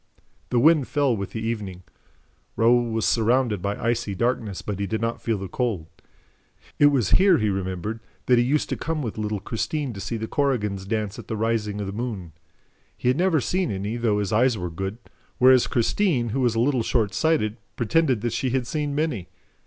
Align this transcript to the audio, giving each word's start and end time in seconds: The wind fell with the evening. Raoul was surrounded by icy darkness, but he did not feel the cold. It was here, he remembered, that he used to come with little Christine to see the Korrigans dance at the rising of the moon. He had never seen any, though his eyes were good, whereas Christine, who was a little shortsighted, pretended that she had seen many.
The 0.49 0.57
wind 0.59 0.87
fell 0.87 1.15
with 1.15 1.29
the 1.29 1.45
evening. 1.45 1.83
Raoul 2.55 2.89
was 2.89 3.05
surrounded 3.05 3.61
by 3.61 3.77
icy 3.79 4.15
darkness, 4.15 4.63
but 4.63 4.79
he 4.79 4.87
did 4.87 4.99
not 4.99 5.21
feel 5.21 5.37
the 5.37 5.47
cold. 5.47 5.85
It 6.79 6.87
was 6.87 7.11
here, 7.11 7.37
he 7.37 7.49
remembered, 7.51 7.99
that 8.25 8.39
he 8.39 8.43
used 8.43 8.67
to 8.69 8.75
come 8.75 9.03
with 9.03 9.19
little 9.19 9.39
Christine 9.39 9.93
to 9.93 9.99
see 9.99 10.17
the 10.17 10.27
Korrigans 10.27 10.85
dance 10.87 11.19
at 11.19 11.27
the 11.27 11.37
rising 11.37 11.79
of 11.79 11.85
the 11.85 11.93
moon. 11.93 12.31
He 12.97 13.09
had 13.09 13.17
never 13.17 13.39
seen 13.39 13.69
any, 13.69 13.95
though 13.95 14.17
his 14.17 14.33
eyes 14.33 14.57
were 14.57 14.71
good, 14.71 14.97
whereas 15.37 15.67
Christine, 15.67 16.29
who 16.29 16.41
was 16.41 16.55
a 16.55 16.59
little 16.59 16.81
shortsighted, 16.81 17.57
pretended 17.75 18.21
that 18.21 18.33
she 18.33 18.49
had 18.49 18.65
seen 18.65 18.95
many. 18.95 19.27